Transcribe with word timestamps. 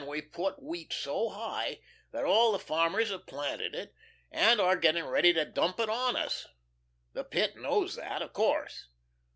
We've 0.07 0.31
put 0.31 0.63
wheat 0.63 0.91
so 0.93 1.29
high, 1.29 1.79
that 2.09 2.25
all 2.25 2.51
the 2.51 2.57
farmers 2.57 3.11
have 3.11 3.27
planted 3.27 3.75
it, 3.75 3.93
and 4.31 4.59
are 4.59 4.75
getting 4.75 5.05
ready 5.05 5.31
to 5.33 5.45
dump 5.45 5.79
it 5.79 5.91
on 5.91 6.15
us. 6.15 6.47
The 7.13 7.23
Pit 7.23 7.55
knows 7.55 7.97
that, 7.97 8.23
of 8.23 8.33
course. 8.33 8.87